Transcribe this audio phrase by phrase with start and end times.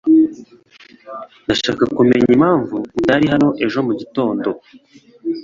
[1.45, 4.49] Ndashaka kumenya impamvu mutari hano ejo mugitondo.